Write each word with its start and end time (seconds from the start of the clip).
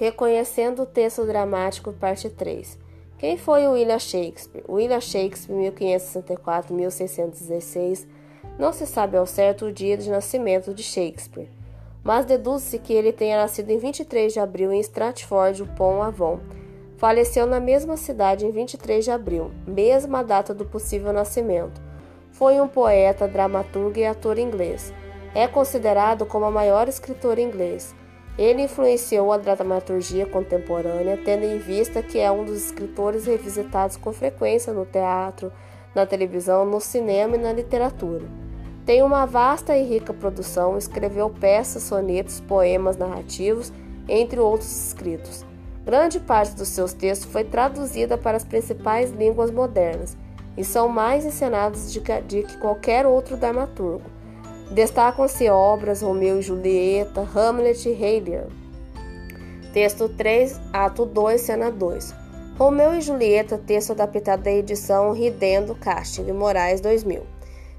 Reconhecendo 0.00 0.84
o 0.84 0.86
texto 0.86 1.26
dramático, 1.26 1.92
parte 1.92 2.30
3. 2.30 2.78
Quem 3.18 3.36
foi 3.36 3.68
William 3.68 3.98
Shakespeare? 3.98 4.64
William 4.66 4.98
Shakespeare, 4.98 5.54
1564-1616. 5.76 8.06
Não 8.58 8.72
se 8.72 8.86
sabe 8.86 9.18
ao 9.18 9.26
certo 9.26 9.66
o 9.66 9.72
dia 9.72 9.98
de 9.98 10.08
nascimento 10.08 10.72
de 10.72 10.82
Shakespeare, 10.82 11.50
mas 12.02 12.24
deduz-se 12.24 12.78
que 12.78 12.94
ele 12.94 13.12
tenha 13.12 13.36
nascido 13.36 13.68
em 13.68 13.76
23 13.76 14.32
de 14.32 14.40
abril 14.40 14.72
em 14.72 14.80
Stratford-upon-Avon. 14.80 16.40
Faleceu 16.96 17.46
na 17.46 17.60
mesma 17.60 17.98
cidade 17.98 18.46
em 18.46 18.50
23 18.50 19.04
de 19.04 19.10
abril, 19.10 19.50
mesma 19.66 20.24
data 20.24 20.54
do 20.54 20.64
possível 20.64 21.12
nascimento. 21.12 21.78
Foi 22.32 22.58
um 22.58 22.68
poeta, 22.68 23.28
dramaturgo 23.28 23.98
e 23.98 24.06
ator 24.06 24.38
inglês. 24.38 24.94
É 25.34 25.46
considerado 25.46 26.24
como 26.24 26.48
o 26.48 26.50
maior 26.50 26.88
escritor 26.88 27.38
inglês. 27.38 27.94
Ele 28.38 28.62
influenciou 28.62 29.32
a 29.32 29.36
dramaturgia 29.36 30.24
contemporânea, 30.26 31.18
tendo 31.24 31.44
em 31.44 31.58
vista 31.58 32.02
que 32.02 32.18
é 32.18 32.30
um 32.30 32.44
dos 32.44 32.64
escritores 32.66 33.26
revisitados 33.26 33.96
com 33.96 34.12
frequência 34.12 34.72
no 34.72 34.86
teatro, 34.86 35.52
na 35.94 36.06
televisão, 36.06 36.64
no 36.64 36.80
cinema 36.80 37.36
e 37.36 37.40
na 37.40 37.52
literatura. 37.52 38.24
Tem 38.86 39.02
uma 39.02 39.26
vasta 39.26 39.76
e 39.76 39.84
rica 39.84 40.14
produção, 40.14 40.78
escreveu 40.78 41.28
peças, 41.28 41.82
sonetos, 41.82 42.40
poemas 42.40 42.96
narrativos, 42.96 43.72
entre 44.08 44.40
outros 44.40 44.86
escritos. 44.86 45.44
Grande 45.84 46.18
parte 46.20 46.54
dos 46.54 46.68
seus 46.68 46.92
textos 46.92 47.30
foi 47.30 47.44
traduzida 47.44 48.16
para 48.16 48.36
as 48.36 48.44
principais 48.44 49.10
línguas 49.10 49.50
modernas 49.50 50.16
e 50.56 50.64
são 50.64 50.88
mais 50.88 51.24
encenados 51.24 51.92
de 51.92 52.00
que 52.00 52.58
qualquer 52.58 53.06
outro 53.06 53.36
dramaturgo. 53.36 54.19
Destacam-se 54.70 55.48
obras 55.50 56.00
Romeu 56.00 56.38
e 56.38 56.42
Julieta, 56.42 57.28
Hamlet 57.34 57.88
e 57.88 57.92
Rei. 57.92 58.22
Texto 59.72 60.08
3, 60.08 60.60
ato 60.72 61.04
2, 61.04 61.40
cena 61.40 61.72
2. 61.72 62.14
Romeu 62.56 62.94
e 62.94 63.00
Julieta, 63.00 63.58
texto 63.58 63.90
adaptado 63.90 64.42
da 64.44 64.50
edição 64.52 65.12
Ridendo 65.12 65.74
Casting, 65.74 66.30
Moraes 66.30 66.80
2000. 66.80 67.22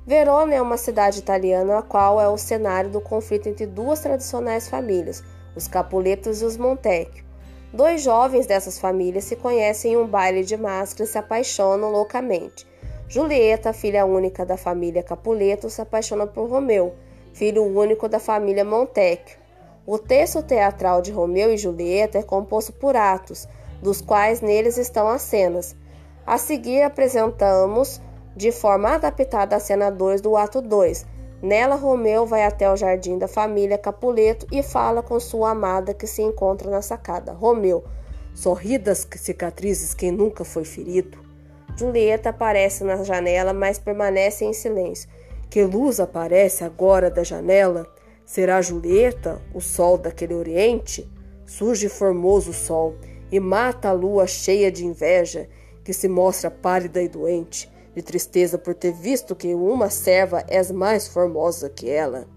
Verona 0.06 0.56
é 0.56 0.62
uma 0.62 0.76
cidade 0.76 1.20
italiana 1.20 1.78
a 1.78 1.82
qual 1.82 2.20
é 2.20 2.28
o 2.28 2.38
cenário 2.38 2.90
do 2.90 3.00
conflito 3.00 3.48
entre 3.48 3.66
duas 3.66 4.02
tradicionais 4.02 4.68
famílias, 4.68 5.24
os 5.56 5.70
Capuletos 5.70 6.42
e 6.42 6.46
os 6.46 6.58
Montecchio. 6.58 7.24
Dois 7.72 8.04
jovens 8.04 8.48
dessas 8.48 8.78
famílias 8.78 9.24
se 9.24 9.38
conhecem 9.38 9.94
em 9.94 9.98
um 9.98 10.06
baile 10.06 10.44
de 10.44 10.58
máscara 10.58 11.06
e 11.06 11.08
se 11.08 11.18
apaixonam 11.18 11.90
loucamente. 11.90 12.68
Julieta, 13.12 13.74
filha 13.74 14.06
única 14.06 14.46
da 14.46 14.56
família 14.56 15.04
Capuleto, 15.04 15.70
se 15.70 15.82
apaixona 15.82 16.26
por 16.26 16.50
Romeu, 16.50 16.96
filho 17.34 17.62
único 17.62 18.08
da 18.08 18.20
família 18.20 18.64
Montecchio. 18.64 19.38
O 19.86 20.00
texto 20.00 20.42
teatral 20.42 21.02
de 21.02 21.12
Romeu 21.12 21.54
e 21.54 21.58
Julieta 21.58 22.20
é 22.20 22.24
composto 22.24 22.72
por 22.72 22.96
atos, 22.96 23.50
dos 23.82 24.00
quais 24.00 24.40
neles 24.40 24.78
estão 24.78 25.10
as 25.10 25.24
cenas. 25.24 25.76
A 26.26 26.38
seguir 26.38 26.84
apresentamos, 26.84 28.02
de 28.34 28.50
forma 28.50 28.92
adaptada, 28.92 29.58
a 29.58 29.60
cena 29.60 29.90
2 29.90 30.22
do 30.22 30.38
ato 30.38 30.62
2. 30.62 31.06
Nela, 31.42 31.76
Romeu 31.76 32.26
vai 32.26 32.46
até 32.46 32.72
o 32.72 32.78
jardim 32.78 33.18
da 33.18 33.28
família 33.28 33.78
Capuleto 33.78 34.48
e 34.50 34.64
fala 34.64 35.04
com 35.04 35.20
sua 35.20 35.50
amada 35.50 35.94
que 35.94 36.08
se 36.08 36.22
encontra 36.22 36.72
na 36.72 36.82
sacada. 36.82 37.34
Romeu, 37.34 37.84
sorri 38.34 38.78
das 38.78 39.06
cicatrizes 39.18 39.94
quem 39.94 40.12
nunca 40.12 40.46
foi 40.46 40.64
ferido. 40.64 41.31
Julieta 41.82 42.30
aparece 42.30 42.84
na 42.84 43.04
janela, 43.04 43.54
mas 43.54 43.80
permanece 43.80 44.46
em 44.46 44.54
silêncio. 44.54 45.10
Que 45.50 45.64
luz 45.64 46.00
aparece 46.00 46.64
agora 46.64 47.10
da 47.10 47.24
janela? 47.24 47.88
Será 48.24 48.62
Julieta, 48.62 49.42
o 49.52 49.60
sol 49.60 49.98
daquele 49.98 50.36
oriente? 50.36 51.12
Surge 51.44 51.90
formoso 51.90 52.54
sol 52.54 52.94
e 53.32 53.40
mata 53.40 53.90
a 53.90 53.94
lua 53.94 54.28
cheia 54.28 54.72
de 54.72 54.86
inveja, 54.86 55.50
que 55.84 55.92
se 55.92 56.08
mostra 56.08 56.52
pálida 56.52 57.02
e 57.02 57.10
doente, 57.10 57.68
de 57.96 58.04
tristeza 58.04 58.60
por 58.60 58.76
ter 58.76 58.94
visto 58.94 59.36
que 59.36 59.56
uma 59.56 59.90
serva 59.90 60.44
és 60.48 60.70
mais 60.70 61.08
formosa 61.08 61.68
que 61.68 61.90
ela. 61.90 62.28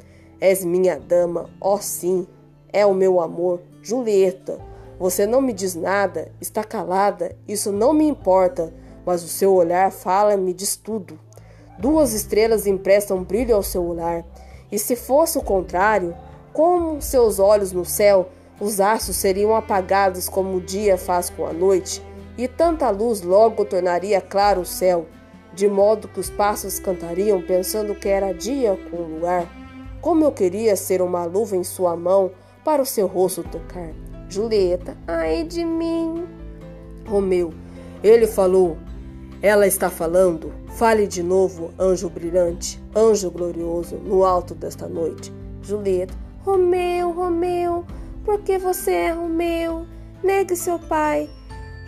És 0.41 0.65
minha 0.65 0.99
dama, 0.99 1.51
ó 1.61 1.75
oh, 1.75 1.79
sim, 1.83 2.27
é 2.73 2.87
o 2.87 2.95
meu 2.95 3.21
amor, 3.21 3.61
Julieta. 3.83 4.59
Você 4.99 5.27
não 5.27 5.43
me 5.43 5.53
diz 5.53 5.75
nada, 5.75 6.33
está 6.41 6.65
calada, 6.65 7.37
isso 7.47 7.71
não 7.71 7.93
me 7.93 8.07
importa 8.07 8.73
mas 9.05 9.23
o 9.23 9.29
seu 9.29 9.53
olhar 9.53 9.91
fala-me 9.91 10.53
diz 10.53 10.77
tudo. 10.77 11.19
Duas 11.79 12.13
estrelas 12.13 12.67
emprestam 12.67 13.23
brilho 13.23 13.55
ao 13.55 13.63
seu 13.63 13.85
olhar, 13.85 14.25
e 14.71 14.79
se 14.79 14.97
fosse 14.97 15.39
o 15.39 15.43
contrário, 15.43 16.15
como 16.53 17.01
seus 17.03 17.39
olhos 17.39 17.73
no 17.73 17.85
céu, 17.85 18.29
os 18.61 18.81
astros 18.81 19.17
seriam 19.17 19.55
apagados 19.55 20.29
como 20.29 20.57
o 20.57 20.61
dia 20.61 20.97
faz 20.97 21.29
com 21.29 21.47
a 21.47 21.53
noite, 21.53 22.03
e 22.39 22.47
tanta 22.47 22.91
luz 22.91 23.23
logo 23.23 23.65
tornaria 23.65 24.21
claro 24.21 24.61
o 24.61 24.67
céu, 24.67 25.07
de 25.53 25.69
modo 25.69 26.09
que 26.09 26.21
os 26.21 26.31
pássaros 26.31 26.79
cantariam 26.79 27.41
pensando 27.43 27.95
que 27.95 28.09
era 28.09 28.33
dia 28.33 28.79
com 28.91 28.97
o 28.97 29.19
luar. 29.19 29.47
Como 30.01 30.25
eu 30.25 30.33
queria 30.33 30.77
ser 30.77 31.01
uma 31.01 31.25
luva 31.25 31.57
em 31.57 31.65
sua 31.65 31.97
mão 31.97 32.33
para 32.65 32.83
o 32.83 32.87
seu 32.87 33.07
rosto 33.07 33.43
tocar. 33.43 33.91
Julieta, 34.29 34.97
ai 35.07 35.45
de 35.45 35.65
mim. 35.65 36.25
Romeu, 37.07 37.53
ele 38.03 38.27
falou, 38.27 38.77
ela 39.45 39.67
está 39.67 39.91
falando. 39.91 40.55
Fale 40.79 41.07
de 41.07 41.23
novo, 41.23 41.71
anjo 41.79 42.09
brilhante, 42.09 42.83
anjo 42.97 43.31
glorioso, 43.31 43.97
no 43.97 44.25
alto 44.25 44.55
desta 44.55 44.89
noite. 44.89 45.31
Julieta. 45.61 46.15
Romeu, 46.43 47.13
Romeu, 47.13 47.85
por 48.25 48.41
que 48.41 48.57
você 48.57 48.93
é 48.93 49.11
Romeu? 49.11 49.85
Negue 50.23 50.57
seu 50.57 50.79
pai. 50.79 51.29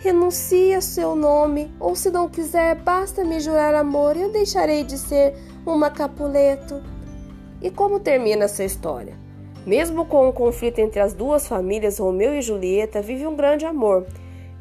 Renuncie 0.01 0.79
seu 0.83 1.15
nome, 1.15 1.71
ou 1.79 1.95
se 1.95 2.11
não 2.11 2.29
quiser, 2.29 2.75
basta 2.75 3.25
me 3.25 3.39
jurar 3.39 3.73
amor 3.73 4.15
e 4.15 4.21
eu 4.21 4.31
deixarei 4.31 4.83
de 4.83 4.95
ser 4.95 5.33
uma 5.65 5.89
Capuleto. 5.89 6.79
E 7.59 7.71
como 7.71 7.99
termina 7.99 8.45
essa 8.45 8.63
história? 8.63 9.17
Mesmo 9.65 10.05
com 10.05 10.29
o 10.29 10.33
conflito 10.33 10.77
entre 10.77 10.99
as 10.99 11.11
duas 11.11 11.47
famílias, 11.47 11.97
Romeu 11.97 12.35
e 12.35 12.41
Julieta 12.43 13.01
vivem 13.01 13.25
um 13.25 13.35
grande 13.35 13.65
amor. 13.65 14.05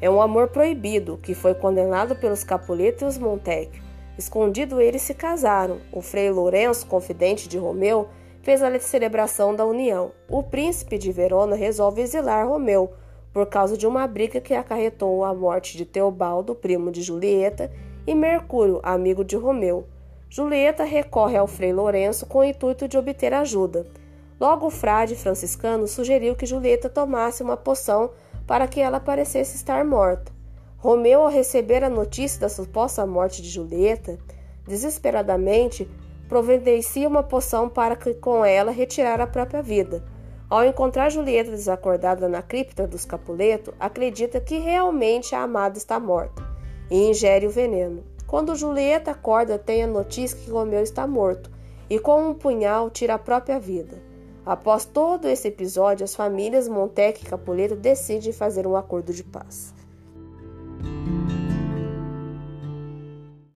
É 0.01 0.11
um 0.11 0.21
amor 0.21 0.49
proibido, 0.49 1.19
que 1.23 1.35
foi 1.35 1.55
condenado 1.55 2.15
pelos 2.17 2.45
Capuleto 2.45 3.05
e 3.05 3.09
os 3.09 3.17
Montecchio. 3.17 3.83
Escondido 4.19 4.81
eles 4.81 5.03
se 5.03 5.15
casaram. 5.15 5.79
O 5.91 6.03
frei 6.03 6.31
Lourenço, 6.31 6.87
confidente 6.87 7.49
de 7.49 7.57
Romeu, 7.57 8.09
fez 8.43 8.63
a 8.63 8.79
celebração 8.79 9.55
da 9.55 9.65
união. 9.65 10.13
O 10.29 10.43
príncipe 10.43 10.99
de 10.99 11.11
Verona 11.11 11.57
resolve 11.57 12.03
exilar 12.03 12.47
Romeu, 12.47 12.93
por 13.33 13.47
causa 13.47 13.77
de 13.77 13.87
uma 13.87 14.07
briga 14.07 14.41
que 14.41 14.55
acarretou 14.55 15.25
a 15.25 15.35
morte 15.35 15.77
de 15.77 15.85
Teobaldo, 15.85 16.55
primo 16.55 16.91
de 16.91 17.03
Julieta, 17.03 17.71
e 18.07 18.15
Mercúrio, 18.15 18.81
amigo 18.83 19.25
de 19.25 19.37
Romeu. 19.37 19.87
Julieta 20.29 20.85
recorre 20.85 21.37
ao 21.37 21.47
frei 21.47 21.73
Lourenço 21.73 22.27
com 22.27 22.39
o 22.39 22.45
intuito 22.45 22.87
de 22.87 22.97
obter 22.97 23.33
ajuda. 23.33 23.87
Logo 24.39 24.67
o 24.67 24.71
frade 24.71 25.17
franciscano 25.17 25.87
sugeriu 25.87 26.37
que 26.37 26.47
Julieta 26.47 26.89
tomasse 26.89 27.43
uma 27.43 27.57
poção 27.57 28.11
para 28.47 28.69
que 28.69 28.81
ela 28.81 29.01
parecesse 29.01 29.57
estar 29.57 29.85
morta. 29.85 30.33
Romeu, 30.77 31.23
ao 31.23 31.29
receber 31.29 31.83
a 31.83 31.91
notícia 31.91 32.41
da 32.41 32.49
suposta 32.49 33.05
morte 33.07 33.43
de 33.43 33.49
Julieta, 33.49 34.19
desesperadamente 34.67 35.89
providencia 36.29 37.09
uma 37.09 37.23
poção 37.23 37.69
para 37.69 37.97
que 37.97 38.15
com 38.15 38.45
ela 38.45 38.71
retirar 38.71 39.21
a 39.21 39.27
própria 39.27 39.63
vida. 39.63 40.05
Ao 40.49 40.65
encontrar 40.65 41.11
Julieta 41.11 41.51
desacordada 41.51 42.29
na 42.29 42.41
cripta 42.41 42.87
dos 42.87 43.05
Capuleto, 43.05 43.75
acredita 43.81 44.41
que 44.41 44.59
realmente 44.59 45.35
a 45.35 45.43
amada 45.43 45.77
está 45.77 45.99
morta 45.99 46.43
e 46.89 47.09
ingere 47.09 47.47
o 47.47 47.51
veneno. 47.51 48.05
Quando 48.27 48.55
Julieta 48.55 49.11
acorda, 49.11 49.59
tem 49.59 49.83
a 49.83 49.89
notícia 49.89 50.39
que 50.39 50.51
Romeu 50.51 50.83
está 50.83 51.07
morto 51.07 51.51
e 51.89 51.99
com 51.99 52.29
um 52.29 52.35
punhal 52.35 52.91
tira 52.91 53.15
a 53.15 53.19
própria 53.19 53.59
vida. 53.59 54.01
Após 54.47 54.85
todo 54.85 55.27
esse 55.27 55.49
episódio, 55.49 56.05
as 56.05 56.15
famílias 56.15 56.69
Montec 56.69 57.21
e 57.21 57.27
Capuleto 57.27 57.75
decidem 57.75 58.33
fazer 58.33 58.65
um 58.65 58.77
acordo 58.77 59.13
de 59.13 59.25
paz. 59.25 59.75